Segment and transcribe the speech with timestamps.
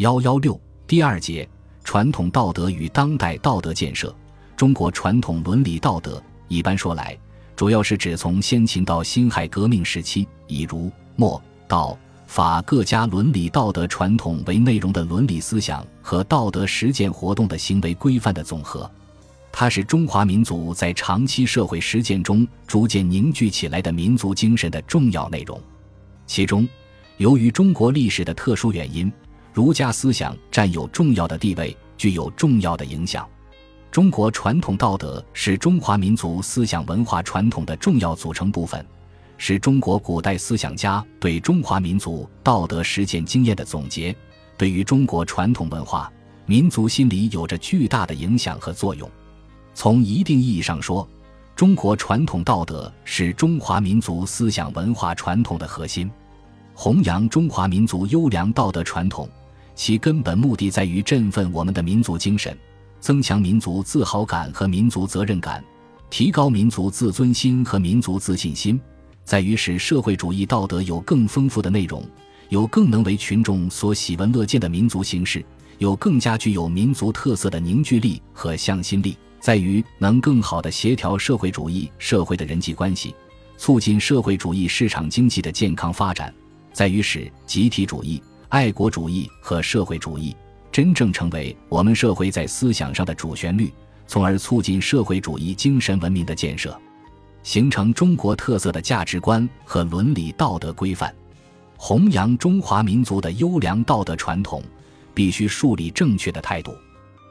[0.00, 1.46] 幺幺六第二节
[1.84, 4.14] 传统道德与当代道德建设。
[4.56, 7.14] 中国传统伦理道德，一般说来，
[7.54, 18.90] 主要是指从先秦到辛亥革命时期，以儒、墨、道、法各家伦理道德传统为内容的伦理思想和道德实践活动的行为规范的总和。
[19.52, 25.60] 它是中华民族在长期社会实践中逐渐凝聚起来的民族精神的重要内容。
[26.26, 26.66] 其中，
[27.18, 29.12] 由于中国历史的特殊原因，
[29.52, 33.28] 儒家思想占有重要的地位，具有重要的影响。
[33.90, 38.86] 中国传统道德是中华民族思想文化传统的重要组成部分，
[39.36, 44.14] 是中国古代思想家对中华民族道德实践经验的总结，
[44.56, 46.12] 对于中国传统文化、
[46.46, 49.10] 民族心理有着巨大的影响和作用。
[49.74, 51.08] 从一定意义上说，
[51.56, 56.08] 中国传统道德是中华民族思想文化传统的核心。
[56.74, 59.28] 弘扬中华民族优良道德传统。
[59.74, 62.56] 其根本目的在于振奋我们的民族精神，
[63.00, 65.64] 增强民族自豪感和民族责任感，
[66.10, 68.80] 提高民族自尊心和民族自信心，
[69.24, 72.04] 在于使社会主义道德有更丰富的内容，
[72.48, 75.44] 有更能为群众所喜闻乐见的民族形式，
[75.78, 83.14] 有更加具有民族特色的凝聚力和向心力，在于能更好地协调社会主义社会的人际关系，
[83.56, 86.34] 促进社会主义市场经济的健康发展，
[86.72, 88.22] 在于使集体主义。
[88.50, 90.36] 爱国主义和社会主义
[90.72, 93.72] 真正成为我们社会在思想上的主旋律，
[94.08, 96.76] 从而促进社会主义精神文明的建设，
[97.44, 101.14] 形成中国特色的价值观和伦理道德规范。
[101.76, 104.60] 弘扬中华民族的优良道德传统，
[105.14, 106.74] 必须树立正确的态度。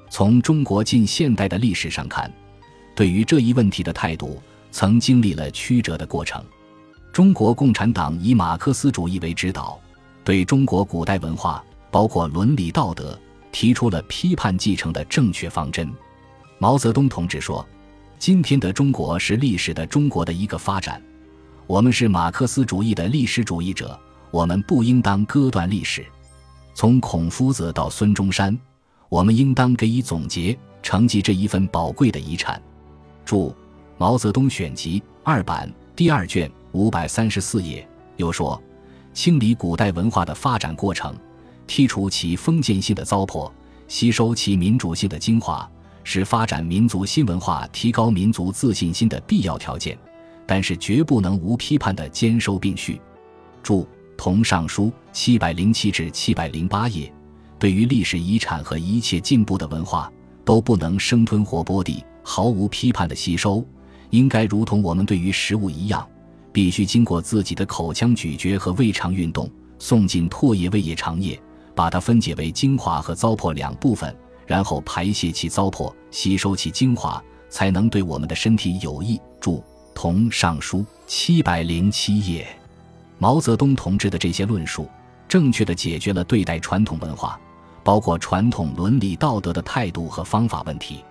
[0.09, 2.31] 从中国近现代的历史上看，
[2.95, 6.41] 对于这一问题的态度曾经历了曲折的过程。
[7.11, 9.77] 中国共产党以马克思主义为指导。
[10.29, 13.19] 对中国古代文化，包括伦理道德，
[13.51, 15.91] 提出了批判继承的正确方针。
[16.59, 17.67] 毛泽东同志说
[18.19, 21.01] ：“今天的中国是历史的中国的一个发展，
[21.65, 26.05] 我们是马克思主义的历史主义者，我们不应当割断历史。
[26.75, 28.55] 从孔夫子到孙中山，
[29.09, 32.61] 我们应当给予总结，承继这一份宝贵的遗产。”
[33.25, 33.49] 注
[33.97, 37.83] 《毛泽东选集》二版第二卷五百三十四页。
[38.17, 38.61] 又说。
[39.19, 41.13] 清理古代文化的发展过程，
[41.67, 43.51] 剔除其封建性的糟粕，
[43.85, 45.69] 吸收其民主性的精华，
[46.05, 49.99] 是发展民族新文化、提高民族自信心的必要条件。
[50.47, 53.01] 但是，绝不能无批判的兼收并蓄。
[53.61, 53.81] 注
[54.17, 57.13] 《同尚书》七百零七至七百零八页。
[57.59, 60.09] 对于历史遗产和一切进步的文化，
[60.45, 63.65] 都不能生吞活剥地，毫无批判的吸收，
[64.11, 66.07] 应该如同我们对于食物一样。
[66.51, 71.39] 必须经过自己的口腔咀嚼和胃肠运动，送进唾液、胃液、肠液，
[71.75, 74.15] 把它分解为精华和糟粕两部分，
[74.45, 79.19] 然后排泄其糟粕，吸收其精华，才能对我们的身体有益。
[79.39, 79.57] 注
[79.93, 82.47] 《同尚书》七百零七页。
[83.17, 84.87] 毛泽东同志的这些论述，
[85.27, 87.39] 正确的解决了对待传统文化，
[87.83, 91.03] 包括传统伦理道德的态度和方法问题。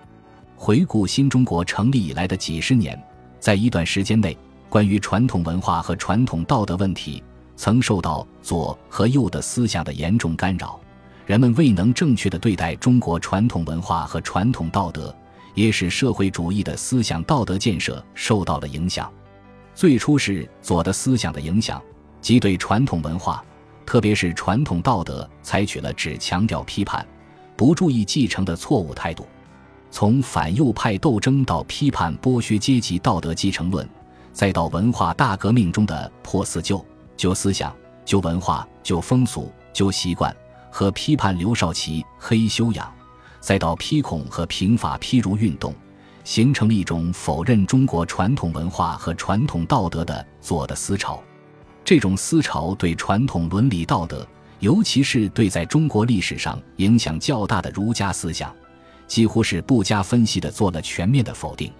[0.55, 3.01] 回顾新中国成立以来的几十年，
[3.39, 4.37] 在一段时间内。
[4.69, 7.23] 关于传统文化和传统道德问题，
[7.55, 10.79] 曾受到左和右的思想的严重干扰，
[11.25, 15.13] 人们未能正确的对待中国传统文化和传统道德，
[15.55, 19.11] 也使社会主义的思想道德建设受到了影响。
[19.73, 21.81] 最初是左的思想的影响，
[22.21, 23.43] 即对传统文化，
[23.87, 27.03] 特别是传统道德，采取了只强调批判，
[27.57, 29.25] 不注意继承的错误态度。
[29.89, 33.89] 从反右派斗争到批判剥削阶级道德继承论。
[34.31, 36.83] 再到文化大革命中的破四旧、
[37.17, 37.75] 旧思想、
[38.05, 40.35] 旧文化、旧风俗、旧习惯
[40.71, 42.91] 和批判刘少奇黑修养，
[43.39, 45.73] 再到批孔和平法批儒运动，
[46.23, 51.21] 形成了一种否认中国传统文化和传统道德的左的思潮。
[51.83, 54.25] 这种思潮对传统伦理道德，
[54.59, 58.55] 尤其是对在中国历史上影响较大的儒家思想，
[59.07, 61.73] 几乎是不加分析的做了全面的否定。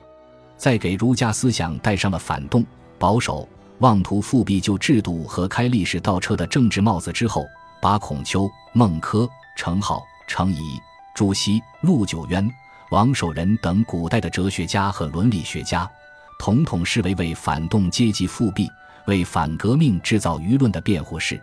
[0.60, 2.64] 在给儒家思想戴上了反动、
[3.00, 3.48] 保守、
[3.80, 7.46] 妄图复辟旧制度和开历史倒车的政治帽子之后，
[7.82, 10.78] 把孔丘、孟轲、程颢、程颐、
[11.16, 12.46] 朱熹、陆九渊、
[12.92, 15.90] 王守仁等古代的哲学家和伦理学家，
[16.38, 18.68] 统统视为为反动阶级复辟、
[19.08, 21.42] 为反革命制造舆论的辩护士。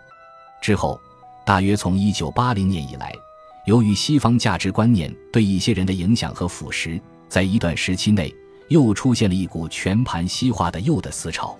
[0.61, 1.01] 之后，
[1.43, 3.11] 大约从一九八零年以来，
[3.65, 8.31] 由于西方价值观念对一些人的影响和腐蚀，在一段时期内。
[8.69, 11.57] 又出现了一股全盘西化的右的思潮，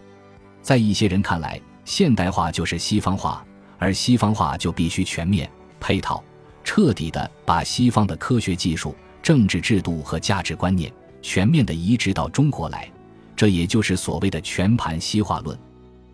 [0.62, 3.46] 在一些人看来，现代化就是西方化，
[3.78, 5.50] 而西方化就必须全面
[5.80, 6.24] 配套，
[6.64, 12.92] 彻底的把西方的科学技术、政治制度和价值观念全面的移植到中国来，
[13.36, 15.58] 这也就是所谓的全盘西化论。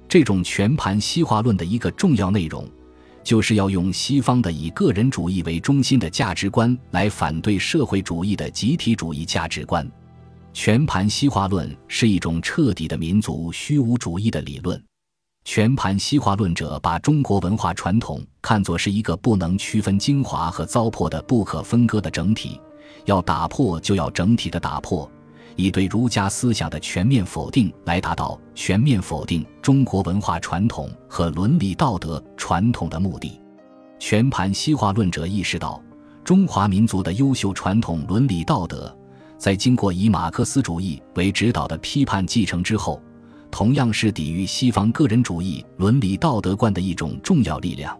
[0.07, 2.69] 这种全盘西化论的一个重要内容，
[3.23, 9.89] 就是要用西方的以个人主义为中心的价值观来反对社会主义的集体主义价值观。
[10.53, 14.81] 全盘西化论是一种彻底的民族虚无主义的理论。
[15.45, 22.61] 全盘西化论者把中国文化传统看作是一个不能区分精华和糟粕的不可分割的整体，
[23.05, 25.11] 要打破就要整体的打破，
[25.55, 33.41] 以对儒家思想的全面否定来达到全面否定中国文化传统和伦理道德传统的目的。
[33.99, 35.81] 全盘西化论者意识到，
[36.23, 38.95] 中华民族的优秀传统伦理道德，
[39.43, 43.01] 在经过以马克思主义为指导的批判继承之后。
[43.51, 47.93] 同样是抵御西方个人主义伦理道德观的一种重要力量，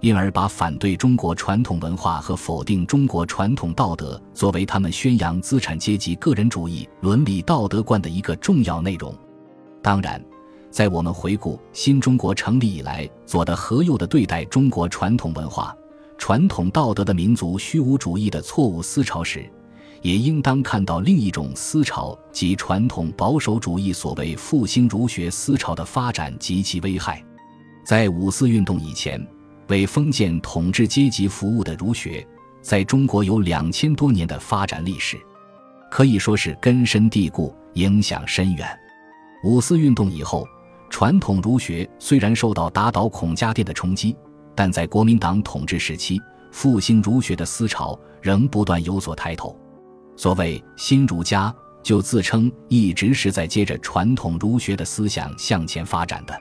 [0.00, 9.14] 因而把反对中国传统文化和否定中国传统道德作为他们宣扬资产阶级个人主义伦理道德观的一个重要内容。
[9.82, 10.18] 当然，
[10.70, 15.76] 在我们回顾新中国成立以来左的和右的对待中国传统文化、
[16.16, 19.48] 传统道德的民族虚无主义的错误思潮时，
[20.02, 27.24] 也应当看到另一种思潮及传统保守主义所谓复兴儒学思潮的发展及其危害。
[27.84, 29.24] 在五四运动以前，
[29.68, 32.26] 为封建统治阶级服务的儒学，
[32.60, 35.16] 在中国有两千多年的发展历史，
[35.90, 38.68] 可以说是根深蒂固、影响深远。
[39.44, 40.46] 五四运动以后，
[40.90, 44.16] 传统儒学虽然受到打倒孔家店的冲击，
[44.54, 49.58] 但在国民党统治时期，复兴儒学的思潮仍不断有所抬头。
[50.18, 56.36] 所谓新儒家，就自称一直是在接着传统儒学的思想向前发展的。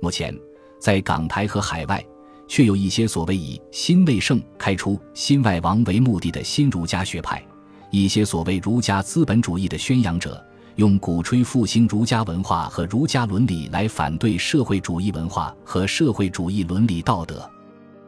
[0.00, 0.32] 目前，
[0.80, 2.00] 在港台和海外，
[2.46, 7.44] 却有一些所谓以新内圣开出新外王为目的的新儒家学派，
[7.90, 10.40] 一些所谓儒家资本主义的宣扬者，
[10.76, 17.50] 用鼓吹复兴儒家文化和儒家伦理来反对社会主义文化和社会主义伦理道德。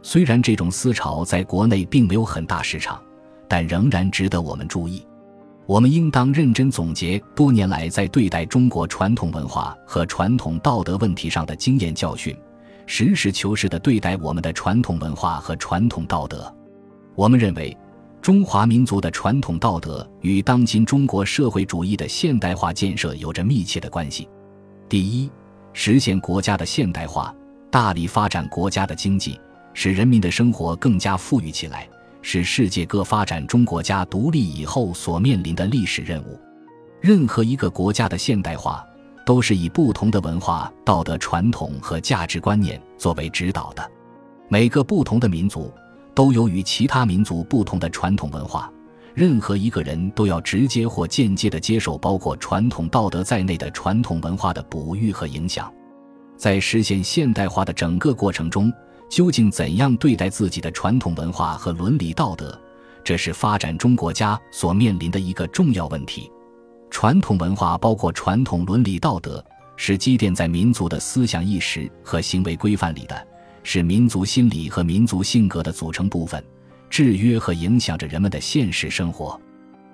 [0.04, 3.02] 虽然这种思潮在国内并没有很大市场。
[3.50, 5.04] 但仍然值得我们注意。
[5.66, 12.36] 我们应当认真总结多年来在对待中国传统文化和传统道德问题上的经验教训，
[12.86, 16.52] 实事求是地对待我们的传统文化和传统道德。
[17.16, 17.76] 我们认为，
[18.22, 24.28] 中华民族的传统道德与当今中国社会主义的现代化建设有着密切的关系。
[24.88, 25.30] 第一，
[25.72, 27.34] 实现国家的现代化，
[27.70, 29.40] 大力发展国家的经济，
[29.74, 31.88] 使人民的生活更加富裕起来。
[32.22, 36.38] 是世界各发展中国家独立以后所面临的历史任务。
[37.00, 38.84] 任何一个国家的现代化，
[39.24, 43.90] 都是以不同的文化、道德传统和价值观念作为指导的。
[44.48, 45.72] 每个不同的民族
[46.14, 48.70] 都有与其他民族不同的传统文化。
[49.14, 55.72] 任何一个人都要直接或间接地接受包括传统道德在内的传统文化的哺育和影响。
[56.36, 58.72] 在实现现代化的整个过程中，
[59.10, 62.58] 究竟怎样对待自己的传统文化和伦理道德，
[63.02, 66.30] 这是发展中国家所面临的一个重要问题。
[66.90, 69.44] 传统文化包括传统伦理道德，
[69.76, 73.26] 是积淀在民族的思想意识和行为规范里的，
[73.64, 76.42] 是民族心理和民族性格的组成部分，
[76.88, 79.38] 制约和影响着人们的现实生活。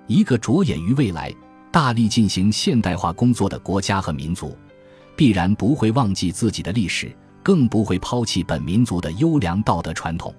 [0.05, 1.33] 一个着眼于未来、
[1.71, 4.55] 大力进行现代化工作的国家和民族，
[5.15, 7.11] 必然不会忘记自己的历史。
[7.47, 10.35] 更不会抛弃本民族的优良道德传统。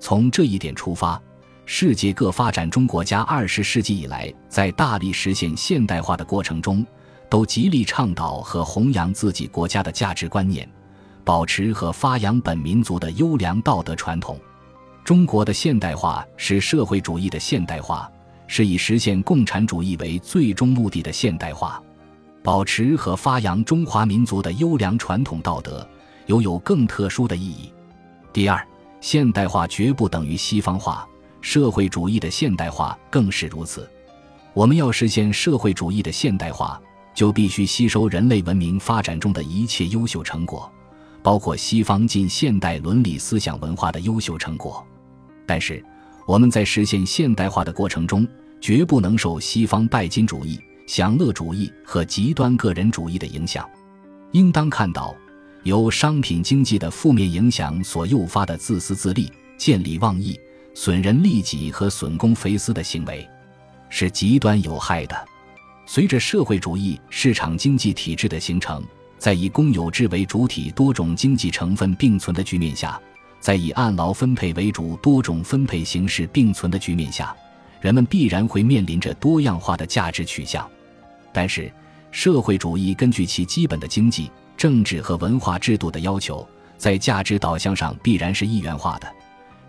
[0.00, 1.22] 从这一点出发，
[1.64, 6.84] 世界各发展中国家二十世纪以来在大力实现现代化的过程中，
[7.28, 10.68] 都极力倡导和弘扬自己国家的价值观念，
[11.22, 14.36] 保持和发扬本民族的优良道德传统。
[15.04, 18.10] 中国的现代化是社会主义的现代化，
[18.48, 21.80] 是以实现共产主义为最终目的的现代化。
[22.42, 25.88] 保持和发扬中华民族的优良传统道德。
[26.30, 27.72] 有有更特殊的意义。
[28.32, 28.64] 第二，
[29.00, 31.04] 现代化绝不等于西方化，
[31.40, 33.90] 社会主义的现代化更是如此。
[34.54, 36.80] 我们要实现社会主义的现代化，
[37.12, 40.70] 就必须吸收人类文明发展中的一切优秀成果，
[41.20, 44.86] 包括西方近现代伦理思想文化的优秀成果。
[45.44, 45.84] 但是，
[46.28, 48.24] 我们在实现现代化的过程中，
[48.60, 53.68] 绝不能受西方拜金主义、享乐主义和极端个人主义的影响，
[54.30, 55.12] 应当看到。
[55.62, 60.38] 由商品经济的负面影响所诱发的自私自利、见利忘义、
[60.74, 63.28] 损人利己和损公肥私的行为，
[63.88, 65.28] 是极端有害的。
[65.86, 68.82] 随着社会主义市场经济体制的形成，
[69.18, 72.98] 在以公有制为主体、多种经济成分并存的局面下，
[73.38, 77.36] 在以按劳分配为主、多种分配形式并存的局面下，
[77.80, 80.66] 人们必然会面临着多样化的价值取向。
[81.32, 81.70] 但是，
[82.10, 89.10] 社会主义根据其基本的经济、政治和文化制度的要求，在价值导向上必然是一元化的。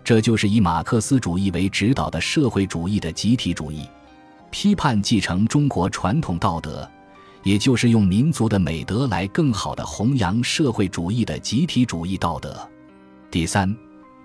[0.04, 3.88] 这就是以马克思主义为指导的社会主义的集体主义，
[4.50, 6.86] 批判继承中国传统道德，
[7.42, 12.54] 也就是用民族的美德来更好地弘扬社会主义的集体主义道德。
[13.30, 13.74] 第三，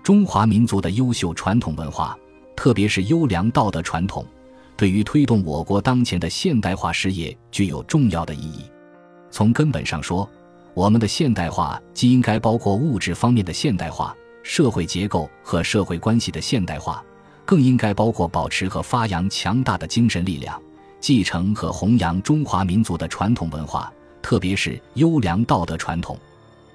[0.02, 2.14] 中华民族的优秀传统文化，
[2.54, 4.22] 特别是优良道德传统，
[4.76, 8.64] 对于推动我国当前的现代化事业具有重要的意义。
[9.30, 10.28] 从根本上说，
[10.78, 17.04] 我们的现代化既应该包括物质方面的现代化、社会结构和社会关系的现代化，
[17.44, 20.62] 更应该包括保持和发扬强大的精神力量，
[21.00, 23.92] 继承和弘扬中华民族的传统文化，
[24.22, 26.16] 特别是优良道德传统。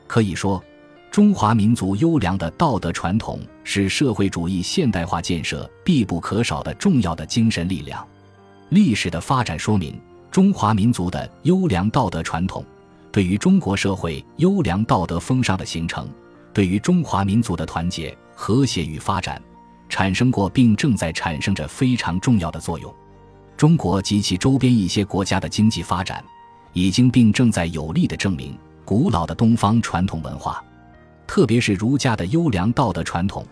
[0.06, 0.62] 可以说。
[1.10, 8.06] 中华民族优良的道德传统是社会主义现代化建设必不可少的重要的精神力量。
[8.70, 9.96] 历史的发展说明，
[10.32, 12.66] 中华民族的优良道德传统
[13.14, 16.10] 对于中国社会优良道德风尚的形成，
[16.52, 19.40] 对于中华民族的团结、和谐与发展，
[19.88, 22.92] 产生过并正在产生着非常重要的作用。
[23.56, 26.26] 中国及其周边一些国家的经济发展，
[26.74, 30.66] 已经并正在有力地证明古老的东方传统文化。
[31.28, 33.46] 特别是儒家的优良道德传统，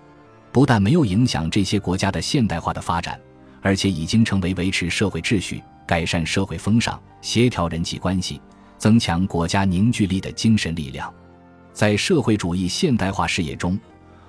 [0.51, 3.21] 不但没有影响这些国家的现代化的发展，
[3.61, 8.41] 而且已经成为维持社会秩序、改善社会风尚、协调人际关系、
[8.81, 11.13] 增强国家凝聚力的精神力量。
[11.71, 13.79] 在社会主义现代化事业中，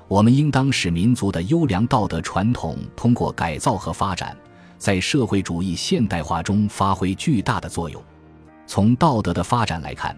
[0.09, 4.37] 我们应当使民族的优良道德传统通过改造和发展，
[4.77, 8.05] 在社会主义现代化中发挥巨大的作用。
[8.67, 10.15] 从道德的发展来看，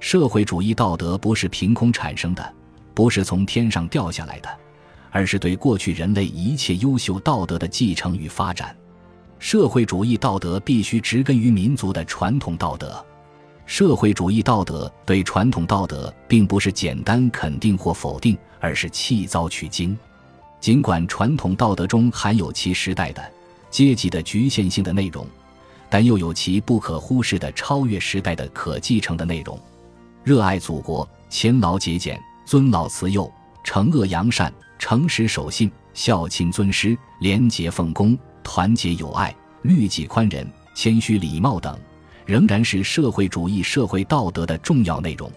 [0.00, 2.54] 社会主义道德不是凭空产生的。
[2.94, 4.48] 不是从天上掉下来的，
[5.10, 8.74] 而是对过去人类一切优秀道德的继承与发展。
[9.38, 13.04] 社会主义道德必须植根于民族的传统道德。
[13.66, 19.96] 社会主义道德对传统道德并不是简单肯定或否定，而是弃糟取精。
[20.60, 23.22] 尽管传统道德中含有其时代的、
[23.70, 25.26] 阶级的局限性的内容，
[25.88, 29.58] 但又有其不可忽视的超越时代的可继承的内容。
[30.22, 32.20] 热爱祖国，勤劳节俭。
[32.46, 33.32] 尊老慈幼、
[33.64, 41.74] 惩恶扬善、诚实守信、孝亲尊师、廉洁奉公、团结友爱、律己宽仁、谦虚礼貌等，
[42.26, 45.30] 仍然是社会主义社会道德的重要内容。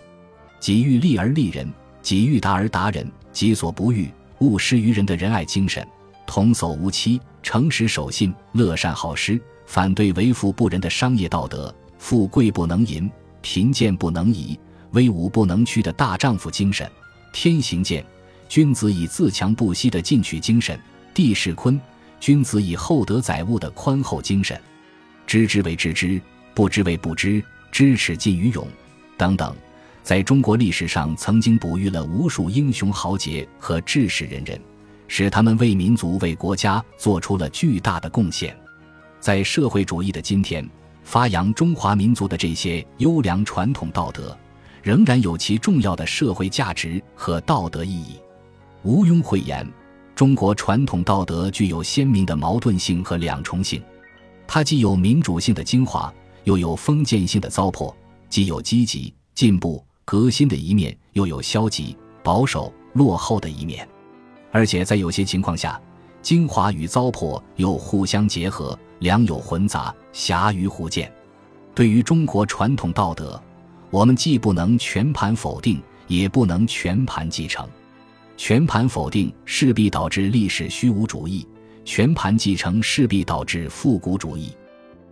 [0.60, 5.88] 己欲立而立人，己欲达而达人，己所不欲，勿施于人的仁爱精神，
[6.26, 13.10] 童叟无欺、诚实守信、乐善好施，反对为富不仁的商业道德，富贵不能淫，
[13.42, 14.58] 贫贱不能移。
[14.92, 16.90] 威武不能屈的大丈夫精神，
[17.34, 18.04] 天行健，
[18.48, 20.80] 君子以自强不息的进取精神，
[21.14, 21.80] 地势坤，
[22.22, 24.60] 君子以厚德载物的宽厚精神，
[25.28, 26.20] 知之为知之，
[26.58, 27.40] 不知为不知，
[27.72, 28.68] 知耻近于勇，
[29.16, 29.56] 等等，
[30.02, 34.60] 在中国历史上曾经哺育了无数英雄豪杰和志士仁人，
[35.08, 38.58] 使他们为民族为国家做出了巨大的贡献。
[39.20, 40.68] 在社会主义的今天，
[41.04, 44.36] 发扬中华民族的这些优良传统道德。
[44.82, 48.16] 仍然有其重要的社会价值和道德意义。
[48.82, 49.64] 毋庸讳言，
[50.16, 53.80] 中国传统道德具有鲜明的矛盾性和两重性，
[54.48, 56.12] 它既有民主性的精华，
[56.48, 57.94] 又有封建性的糟粕；
[58.30, 63.86] 既有积极、进步、革新的一面，又有消极、保守、落后的一面。
[64.50, 65.78] 而且在有些情况下，
[66.22, 71.12] 精华与糟粕又互相结合，良莠混杂，瑕于互见。
[71.76, 73.38] 对于中国传统道德，
[73.90, 77.68] 我们既不能全盘否定，也不能全盘继承。
[78.38, 81.46] 全盘否定势必导致历史虚无主义，
[81.84, 84.54] 全盘继承势必导致复古主义。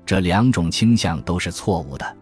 [0.06, 2.18] 这两种倾向都是错误的。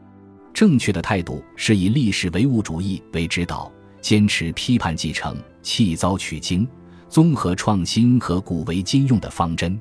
[0.54, 3.72] 正确的态度是以历史唯物主义为指导，
[4.02, 6.68] 坚持批判继承、弃糟取精、
[7.10, 9.80] 综合创新和古为今用的方针。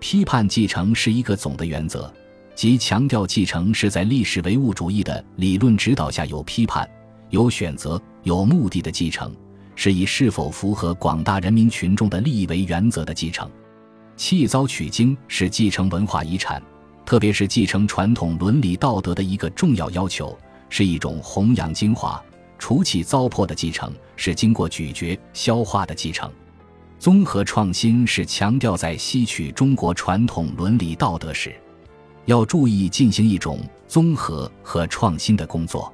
[0.00, 2.12] 批判继承是一个总的原则。
[2.56, 6.86] 即强调继承是在历史唯物主义的理论指导下有批判、
[7.30, 9.34] 有选择、有目的的继承，
[9.76, 13.48] 是以是否符合广大人民群众的利益为原则的继承。
[14.16, 16.62] 弃糟取精是继承文化遗产，
[17.04, 20.36] 特别是继承传统伦理道德的一个重要要求，
[20.68, 22.22] 是一种弘扬精华、
[22.58, 26.30] 除弃糟粕的继承，是经过咀嚼消化的继承。
[26.98, 31.54] 综合创新是强调在吸取中国传统伦理道德时。
[32.26, 35.92] 要注意进行一种综合和创新的工作，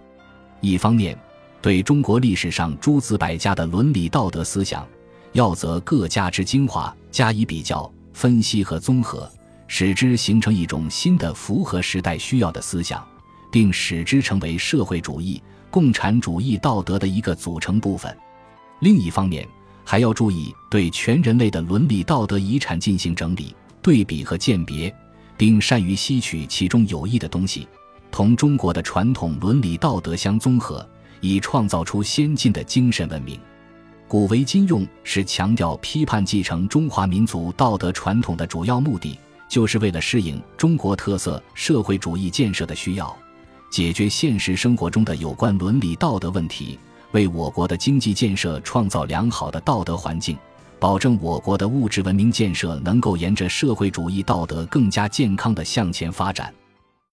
[0.60, 1.16] 一方面，
[1.62, 4.86] 对中国历史上诸子百家的伦理道德思想
[5.32, 9.30] 要则各家之精华加以比较、分析和综合，
[9.68, 13.06] 使之形成一种新的符合时代需要的思想，
[13.50, 18.16] 并使之成为社会主义、共产主义道德的一个组成部分。
[18.80, 19.46] 另一方面，
[19.84, 24.94] 还要注意对全人类的伦理道德遗产进行整理、对比和鉴别，
[25.36, 27.66] 并善于吸取其中有益的东西，
[28.10, 30.86] 同中国的传统伦理道德相综合，
[31.20, 33.38] 以创造出先进的精神文明。
[34.08, 39.18] 古为今用是强调批判继承中华民族道德传统的主要目的，
[39.48, 43.16] 就是为了适应中国特色社会主义建设的需要，
[43.70, 46.78] 解决现实生活中的有关伦理道德问题，
[47.12, 50.36] 为我国的经济建设创造良好的道德环境，
[50.78, 56.52] 保证我国的物质文明建设能够沿着社会主义道德更加健康的向前发展。